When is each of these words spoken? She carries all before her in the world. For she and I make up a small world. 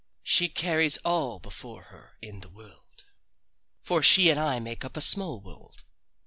She 0.23 0.49
carries 0.49 0.97
all 1.05 1.37
before 1.37 1.83
her 1.93 2.17
in 2.23 2.39
the 2.39 2.49
world. 2.49 3.03
For 3.83 4.01
she 4.01 4.31
and 4.31 4.39
I 4.39 4.59
make 4.59 4.83
up 4.83 4.97
a 4.97 4.99
small 4.99 5.39
world. 5.39 5.83